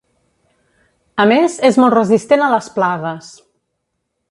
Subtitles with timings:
[1.25, 3.31] A més, és molt resistent a les plagues.